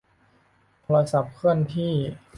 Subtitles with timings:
[0.81, 1.93] โทรศัพท์เคลื่อนที่